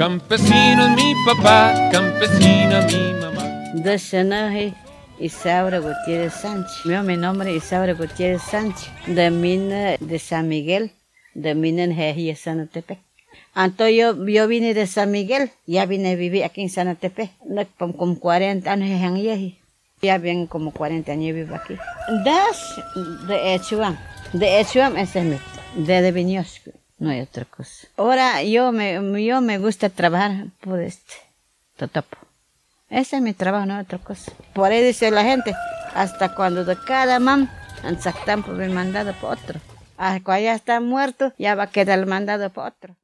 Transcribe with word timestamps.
Campesino 0.00 0.86
es 0.86 0.96
mi 0.96 1.14
papá, 1.26 1.74
campesina 1.92 2.86
mi 2.86 3.12
mamá. 3.20 3.42
De 3.74 4.72
Isaura 5.18 5.78
Gutiérrez 5.78 6.32
Sánchez. 6.32 6.86
Mi 7.04 7.18
nombre 7.18 7.54
es 7.54 7.62
Isaura 7.62 7.92
Gutiérrez 7.92 8.40
Sánchez, 8.40 8.90
de 9.06 9.30
mina 9.30 9.98
de 10.00 10.18
San 10.18 10.48
Miguel, 10.48 10.92
de 11.34 11.54
mina 11.54 11.84
en 11.84 11.94
Jejía, 11.94 12.34
Sanotepec. 12.34 12.98
Entonces 13.54 13.94
yo, 13.94 14.26
yo 14.26 14.48
vine 14.48 14.72
de 14.72 14.86
San 14.86 15.10
Miguel, 15.10 15.50
ya 15.66 15.84
vine 15.84 16.12
a 16.12 16.16
vivir 16.16 16.44
aquí 16.44 16.62
en 16.62 16.70
Sanotepec, 16.70 17.32
como 17.76 18.18
40 18.18 18.72
años 18.72 18.88
en 18.88 19.54
Ya 20.00 20.16
bien 20.16 20.46
como 20.46 20.72
40 20.72 21.12
años 21.12 21.34
vivo 21.34 21.54
aquí. 21.54 21.76
Das 22.24 22.80
de 23.28 23.54
Echuam. 23.54 23.98
De 24.32 24.60
Echuam 24.60 24.96
es 24.96 25.14
mi, 25.14 25.36
de, 25.76 26.00
de 26.00 26.10
Viñosco. 26.10 26.70
No 27.00 27.08
hay 27.10 27.22
otra 27.22 27.46
cosa. 27.46 27.88
Ahora 27.96 28.42
yo 28.42 28.72
me, 28.72 29.24
yo 29.24 29.40
me 29.40 29.58
gusta 29.58 29.88
trabajar 29.88 30.48
por 30.60 30.80
este 30.80 31.14
totopo. 31.76 32.18
Ese 32.90 33.16
es 33.16 33.22
mi 33.22 33.32
trabajo, 33.32 33.64
no 33.64 33.74
hay 33.74 33.80
otra 33.80 33.98
cosa. 33.98 34.32
Por 34.52 34.70
ahí 34.70 34.82
dice 34.82 35.10
la 35.10 35.24
gente, 35.24 35.54
hasta 35.94 36.34
cuando 36.34 36.64
de 36.64 36.76
cada 36.76 37.18
man, 37.18 37.50
han 37.82 38.42
por 38.42 38.60
el 38.60 38.70
mandado 38.70 39.14
por 39.14 39.38
otro. 39.38 39.60
Hasta 39.96 40.22
cuando 40.22 40.44
ya 40.44 40.54
está 40.54 40.78
muerto, 40.80 41.32
ya 41.38 41.54
va 41.54 41.64
a 41.64 41.70
quedar 41.70 41.98
el 41.98 42.06
mandado 42.06 42.50
por 42.50 42.66
otro. 42.66 42.94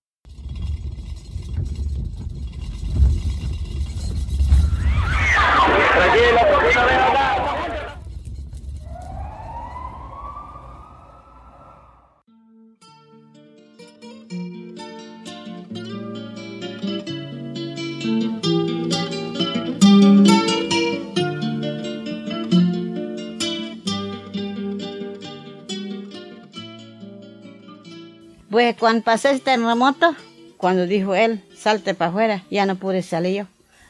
Pues 28.57 28.75
cuando 28.75 29.05
pasé 29.05 29.33
este 29.33 29.51
terremoto, 29.51 30.17
cuando 30.57 30.87
dijo 30.87 31.15
él, 31.15 31.45
salte 31.55 31.93
para 31.93 32.09
afuera, 32.09 32.45
ya 32.51 32.65
no 32.65 32.77
pude 32.77 33.03
salir 33.03 33.41
yo. 33.41 33.47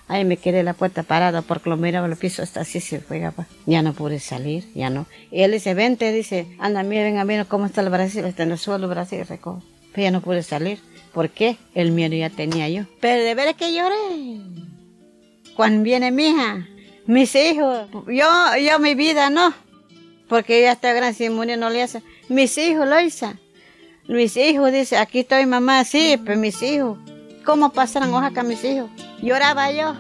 Ahí 0.09 0.25
me 0.25 0.39
quedé 0.39 0.65
la 0.65 0.75
puerta 0.75 1.05
parada 1.05 1.43
porque 1.43 1.71
lo 1.71 1.77
miraba 1.77 2.09
el 2.09 2.17
piso 2.17 2.43
hasta 2.43 2.63
así 2.63 2.81
se 2.81 2.99
fue. 2.99 3.31
Ya 3.65 3.83
no 3.83 3.93
pude 3.93 4.19
salir, 4.19 4.65
ya 4.75 4.91
no. 4.91 5.07
Y 5.31 5.43
él 5.43 5.53
dice, 5.53 5.75
vente, 5.75 6.11
dice, 6.11 6.49
anda, 6.59 6.83
miren 6.83 7.17
a 7.19 7.23
ver 7.23 7.47
cómo 7.47 7.67
está 7.67 7.81
el 7.81 7.91
Brasil, 7.91 8.25
está 8.25 8.43
en 8.43 8.51
el 8.51 8.59
suelo 8.59 8.87
el 8.87 8.91
Brasil, 8.91 9.25
recoge. 9.25 9.65
Pero 9.93 10.03
ya 10.03 10.11
no 10.11 10.21
pude 10.21 10.43
salir. 10.43 10.81
¿Por 11.15 11.31
qué? 11.31 11.59
El 11.77 11.93
miedo 11.93 12.17
ya 12.17 12.31
tenía 12.31 12.69
yo. 12.69 12.87
Pero 13.01 13.23
de 13.23 13.37
veras 13.37 13.55
que 13.55 13.73
lloré. 13.73 14.41
Cuando 15.55 15.85
viene 15.85 16.11
mi 16.11 16.31
hija, 16.31 16.67
mis 17.07 17.37
hijos, 17.37 17.87
yo, 18.09 18.57
yo 18.61 18.81
mi 18.81 18.97
vida 18.97 19.31
no. 19.31 19.55
Porque 20.29 20.61
ya 20.61 20.73
está 20.73 20.93
gran, 20.93 21.15
si 21.15 21.29
no 21.29 21.71
le 21.71 21.83
hace. 21.85 22.03
Mis 22.29 22.59
hijos 22.59 22.89
lo 22.89 23.01
hizo. 23.01 23.33
Mis 24.09 24.37
hijos, 24.37 24.71
dice, 24.71 24.97
aquí 24.97 25.21
estoy 25.21 25.47
mamá, 25.47 25.85
sí, 25.85 26.21
pues 26.25 26.39
mis 26.39 26.63
hijos. 26.63 26.99
¿Cómo 27.45 27.73
pasaron 27.73 28.13
Oaxaca 28.13 28.43
mis 28.43 28.63
hijos? 28.65 28.89
Lloraba 29.21 29.71
yo, 29.73 29.95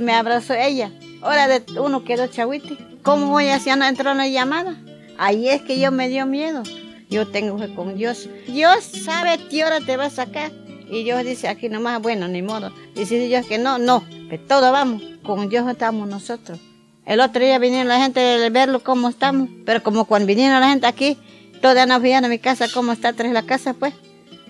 me 0.00 0.14
abrazó 0.14 0.54
ella. 0.54 0.92
Ahora 1.22 1.48
de 1.48 1.80
uno 1.80 2.04
quedó 2.04 2.28
chahuite. 2.28 2.76
¿Cómo 3.02 3.28
voy 3.28 3.48
hacia 3.48 3.74
no 3.74 3.84
entró 3.84 4.12
en 4.12 4.18
la 4.18 4.28
llamada? 4.28 4.76
Ahí 5.16 5.48
es 5.48 5.62
que 5.62 5.80
yo 5.80 5.90
me 5.90 6.08
dio 6.08 6.26
miedo. 6.26 6.62
Yo 7.10 7.26
tengo 7.26 7.58
fe 7.58 7.74
con 7.74 7.96
Dios. 7.96 8.28
Dios 8.46 8.84
sabe 8.84 9.38
qué 9.50 9.64
hora 9.64 9.80
te 9.80 9.96
va 9.96 10.06
a 10.06 10.10
sacar. 10.10 10.52
Y 10.90 11.02
Dios 11.02 11.24
dice 11.24 11.48
aquí 11.48 11.68
nomás, 11.68 12.00
bueno, 12.00 12.28
ni 12.28 12.42
modo. 12.42 12.72
Dice 12.94 13.18
Dios 13.18 13.46
que 13.46 13.58
no, 13.58 13.78
no, 13.78 14.04
que 14.30 14.38
todo 14.38 14.70
vamos. 14.72 15.02
Con 15.22 15.48
Dios 15.48 15.68
estamos 15.68 16.08
nosotros. 16.08 16.60
El 17.06 17.20
otro 17.20 17.42
día 17.42 17.58
vinieron 17.58 17.88
la 17.88 18.00
gente 18.00 18.20
a 18.20 18.50
verlo 18.50 18.80
cómo 18.80 19.08
estamos. 19.08 19.48
Pero 19.64 19.82
como 19.82 20.04
cuando 20.04 20.26
vinieron 20.26 20.60
la 20.60 20.68
gente 20.68 20.86
aquí, 20.86 21.18
Toda 21.60 21.86
nos 21.86 22.00
veían 22.00 22.24
a 22.24 22.28
mi 22.28 22.38
casa 22.38 22.66
cómo 22.72 22.92
está 22.92 23.12
tras 23.12 23.32
la 23.32 23.42
casa, 23.42 23.74
pues. 23.74 23.94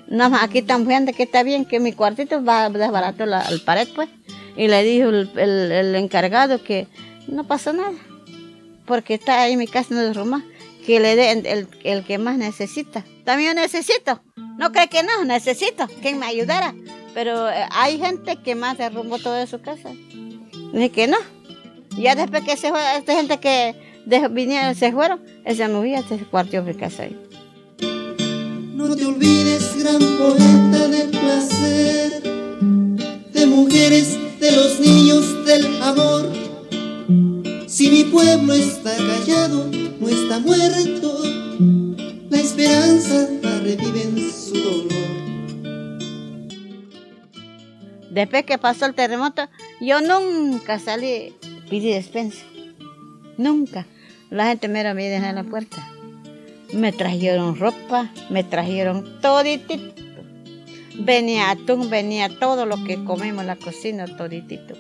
Nada 0.09 0.31
más 0.31 0.43
aquí 0.43 0.63
tan 0.63 0.87
gente 0.87 1.13
que 1.13 1.25
está 1.25 1.43
bien, 1.43 1.65
que 1.65 1.81
mi 1.81 1.93
cuartito 1.93 2.43
va 2.43 2.69
desbarato 2.71 3.27
la, 3.27 3.43
el 3.49 3.61
pared, 3.61 3.89
pues. 3.95 4.09
Y 4.57 4.69
le 4.69 4.83
dijo 4.83 5.09
el, 5.09 5.95
encargado 5.95 6.63
que 6.63 6.87
no 7.27 7.45
pasó 7.45 7.73
nada, 7.73 7.93
porque 8.87 9.15
está 9.15 9.43
ahí 9.43 9.57
mi 9.57 9.67
casa 9.67 9.95
no 9.95 10.01
derrumba, 10.01 10.43
que 10.85 10.99
le 10.99 11.15
dé 11.15 11.33
el, 11.33 11.69
el, 11.85 12.05
que 12.05 12.19
más 12.19 12.39
necesita. 12.39 13.05
También 13.25 13.57
necesito, 13.57 14.23
no 14.57 14.73
cree 14.73 14.89
que 14.89 15.03
no, 15.03 15.25
necesito, 15.25 15.87
que 16.03 16.15
me 16.15 16.27
ayudara. 16.27 16.75
Pero 17.15 17.49
eh, 17.49 17.67
hay 17.71 17.99
gente 17.99 18.37
que 18.37 18.55
más 18.55 18.79
derrumbó 18.79 19.19
toda 19.19 19.47
su 19.47 19.61
casa. 19.61 19.91
Dice 20.73 20.91
que 20.91 21.07
no. 21.07 21.19
Ya 21.99 22.15
después 22.15 22.43
que 22.45 22.57
se 22.57 22.71
fue, 22.71 22.81
esta 22.97 23.13
gente 23.13 23.39
que 23.39 23.75
de, 24.09 24.27
vinieron, 24.29 24.75
se 24.75 24.91
fueron, 24.91 25.21
esa 25.45 25.69
mujer 25.69 26.03
se 26.09 26.17
cuartió 26.19 26.65
de 26.65 26.75
casa 26.75 27.03
ahí. 27.03 27.17
No 28.75 28.97
te 28.97 29.05
olvides, 29.05 29.77
gran 29.83 29.99
poeta 29.99 30.89
del 30.89 31.11
placer, 31.11 32.23
de 33.33 33.47
mujeres, 33.47 34.17
de 34.41 34.53
los 34.53 34.81
niños, 34.81 35.45
del 35.45 35.83
amor. 35.83 36.33
Si 37.67 37.91
mi 37.91 38.05
pueblo 38.05 38.55
está 38.55 38.97
callado, 38.97 39.71
no 40.01 40.09
está 40.09 40.39
muerto, 40.39 41.23
la 42.31 42.39
esperanza 42.39 43.29
revive 43.63 44.03
en 44.05 44.33
su 44.33 44.55
dolor. 44.55 45.99
Después 48.11 48.45
que 48.45 48.57
pasó 48.57 48.87
el 48.87 48.95
terremoto, 48.95 49.43
yo 49.83 50.01
nunca 50.01 50.79
salí, 50.79 51.35
pedí 51.69 51.91
despensa. 51.93 52.43
Nunca. 53.37 53.87
La 54.31 54.49
gente 54.49 54.69
me 54.69 54.83
me 54.93 55.15
en 55.15 55.35
la 55.35 55.43
puerta. 55.43 55.89
Me 56.75 56.93
trajeron 56.93 57.57
ropa, 57.57 58.11
me 58.29 58.45
trajeron 58.45 59.21
toditito. 59.23 59.95
Venía 60.99 61.51
atún, 61.51 61.89
venía 61.89 62.29
todo 62.39 62.67
lo 62.67 62.85
que 62.85 63.03
comemos 63.05 63.41
en 63.41 63.47
la 63.47 63.57
cocina, 63.57 64.05
toditito. 64.07 64.75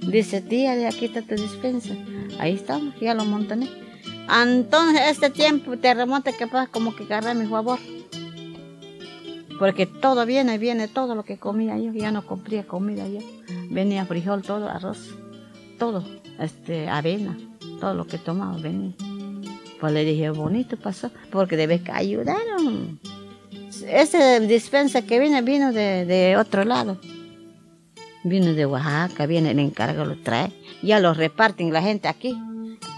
Dice, 0.00 0.40
tía, 0.40 0.74
de 0.74 0.86
aquí 0.86 1.04
está 1.04 1.20
tu 1.20 1.34
despensa. 1.34 1.94
Ahí 2.38 2.54
estamos, 2.54 2.94
ya 2.98 3.12
lo 3.12 3.26
montané. 3.26 3.68
Entonces, 4.42 5.02
este 5.10 5.28
tiempo 5.28 5.76
terremoto 5.76 6.30
que 6.38 6.46
pasa, 6.46 6.70
como 6.70 6.96
que 6.96 7.02
agarré 7.02 7.34
mi 7.34 7.44
favor. 7.44 7.78
Porque 9.58 9.84
todo 9.84 10.24
viene, 10.24 10.56
viene 10.56 10.88
todo 10.88 11.14
lo 11.14 11.24
que 11.24 11.36
comía 11.36 11.76
yo. 11.76 11.92
Ya 11.92 12.10
no 12.10 12.24
compré 12.24 12.64
comida 12.64 13.06
yo. 13.06 13.18
Venía 13.68 14.06
frijol, 14.06 14.40
todo, 14.42 14.70
arroz, 14.70 15.14
todo, 15.78 16.04
este, 16.38 16.88
avena 16.88 17.36
todo 17.78 17.94
lo 17.94 18.06
que 18.06 18.18
tomaba 18.18 18.56
venía. 18.58 18.92
Pues 19.80 19.92
le 19.92 20.04
dije, 20.04 20.30
bonito 20.30 20.76
pasó, 20.76 21.10
porque 21.30 21.56
debes 21.56 21.82
que 21.82 21.92
ayudaron. 21.92 22.98
Ese 23.86 24.40
dispensa 24.40 25.02
que 25.02 25.20
viene 25.20 25.40
vino 25.42 25.72
de, 25.72 26.36
otro 26.38 26.64
lado. 26.64 26.98
Vino 28.24 28.52
de 28.52 28.66
Oaxaca, 28.66 29.26
viene 29.26 29.52
el 29.52 29.58
encargo, 29.60 30.04
lo 30.04 30.16
trae. 30.16 30.52
Ya 30.82 30.98
lo 30.98 31.14
reparten 31.14 31.72
la 31.72 31.82
gente 31.82 32.08
aquí. 32.08 32.36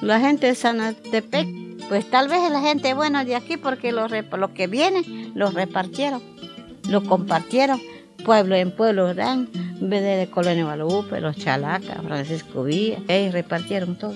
La 0.01 0.21
gente 0.21 0.47
de 0.47 0.55
Sanatepec, 0.55 1.49
pues 1.89 2.09
tal 2.11 2.29
vez 2.29 2.51
la 2.51 2.61
gente 2.61 2.95
buena 2.95 3.25
de 3.25 3.37
aquí 3.37 3.57
porque 3.59 3.93
lo, 3.93 4.09
lo 4.09 4.55
que 4.55 4.67
viene 4.67 5.03
lo 5.35 5.51
repartieron, 5.51 6.23
lo 6.89 7.05
compartieron. 7.05 7.81
Pueblo 8.25 8.55
en 8.55 8.71
pueblo 8.71 9.15
dan, 9.15 9.49
de 9.81 10.29
Colonia 10.31 10.65
Guadalupe, 10.65 11.21
los 11.21 11.37
Chalacas, 11.37 12.03
Francisco 12.07 12.65
Villa, 12.65 12.99
y 13.09 13.31
repartieron 13.31 13.97
todo. 13.97 14.15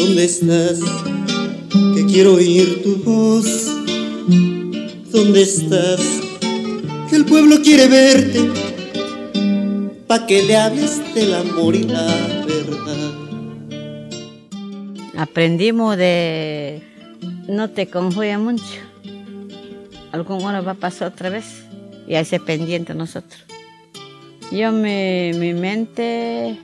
¿Dónde 0.00 0.24
estás? 0.24 0.80
Que 1.94 2.06
quiero 2.06 2.36
oír 2.36 2.82
tu 2.82 2.96
voz. 3.04 3.66
¿Dónde 5.12 5.42
estás? 5.42 6.00
Que 7.10 7.16
el 7.16 7.26
pueblo 7.26 7.60
quiere 7.62 7.86
verte. 7.86 8.50
Pa' 10.06 10.26
que 10.26 10.42
le 10.42 10.56
hables 10.56 11.14
del 11.14 11.34
amor 11.34 11.74
y 11.76 11.82
la 11.82 12.06
verdad. 12.46 13.12
Aprendimos 15.18 15.98
de 15.98 16.82
no 17.46 17.68
te 17.68 17.90
conjugue 17.90 18.38
mucho. 18.38 18.80
Algún 20.12 20.42
hora 20.42 20.62
va 20.62 20.72
a 20.72 20.76
pasar 20.76 21.08
otra 21.08 21.28
vez 21.28 21.44
y 22.08 22.14
ahí 22.14 22.24
se 22.24 22.40
pendiente 22.40 22.94
nosotros. 22.94 23.44
Yo 24.50 24.72
mi, 24.72 25.32
mi 25.34 25.52
mente, 25.52 26.58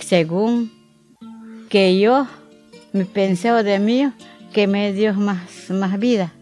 según 0.00 0.72
que 1.68 1.98
yo 2.00 2.26
mi 2.96 3.04
penseo 3.04 3.62
de 3.62 3.78
mí, 3.78 4.10
que 4.52 4.66
me 4.66 4.86
dé 4.86 4.92
Dios 4.92 5.16
más, 5.16 5.70
más 5.70 5.98
vida. 5.98 6.32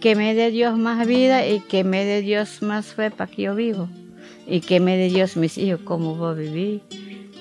Que 0.00 0.14
me 0.14 0.34
dé 0.34 0.50
Dios 0.50 0.76
más 0.78 1.06
vida 1.06 1.46
y 1.46 1.60
que 1.60 1.82
me 1.82 2.04
dé 2.04 2.20
Dios 2.20 2.60
más 2.60 2.86
fe 2.86 3.10
para 3.10 3.30
que 3.30 3.42
yo 3.42 3.54
vivo. 3.54 3.88
Y 4.46 4.60
que 4.60 4.80
me 4.80 4.96
dé 4.96 5.08
Dios 5.08 5.36
mis 5.36 5.56
hijos 5.56 5.80
como 5.84 6.14
voy 6.14 6.32
a 6.32 6.34
vivir. 6.34 6.82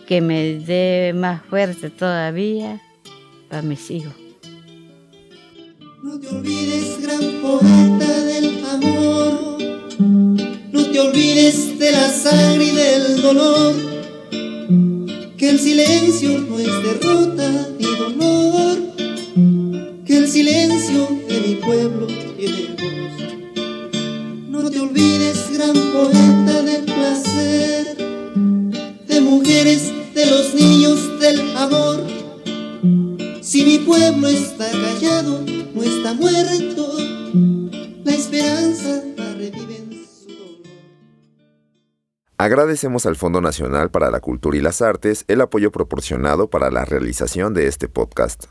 Que 0.08 0.22
me 0.22 0.56
dé 0.60 1.14
más 1.14 1.44
fuerte 1.46 1.90
todavía 1.90 2.82
para 3.50 3.62
mis 3.62 3.92
hijos. 3.92 4.14
No 6.02 6.20
te 6.20 6.30
olvides, 6.30 7.02
gran 7.02 7.42
poeta 7.42 8.22
del 8.24 8.66
amor. 8.66 9.58
No 10.72 10.86
te 10.86 11.00
olvides 11.00 11.78
de 11.80 11.92
la 11.92 12.10
sangre 12.10 12.66
y 12.66 12.72
del 12.72 13.22
dolor. 13.22 13.63
Agradecemos 42.38 43.06
al 43.06 43.16
Fondo 43.16 43.40
Nacional 43.40 43.90
para 43.90 44.12
la 44.12 44.20
Cultura 44.20 44.58
y 44.58 44.62
las 44.62 44.82
Artes 44.82 45.24
el 45.28 45.40
apoyo 45.40 45.72
proporcionado 45.72 46.50
para 46.50 46.70
la 46.72 46.84
realización 46.84 47.54
de 47.54 47.68
este 47.68 47.88
podcast. 47.88 48.46